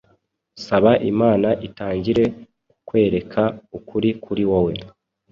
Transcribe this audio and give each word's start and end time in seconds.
Saba 0.65 0.91
Imana 1.11 1.49
itangire 1.67 2.23
kukwereka 2.69 3.43
ukuri 3.77 4.09
kuri 4.23 4.43
wowe. 4.51 4.73